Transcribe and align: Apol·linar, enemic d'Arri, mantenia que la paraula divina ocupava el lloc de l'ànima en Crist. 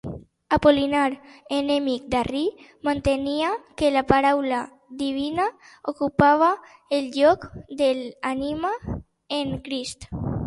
Apol·linar, 0.55 1.09
enemic 1.57 2.05
d'Arri, 2.13 2.41
mantenia 2.87 3.51
que 3.81 3.91
la 3.97 4.03
paraula 4.13 4.61
divina 5.03 5.45
ocupava 5.93 6.49
el 7.01 7.11
lloc 7.19 7.45
de 7.83 7.91
l'ànima 8.07 8.73
en 9.41 9.53
Crist. 9.69 10.09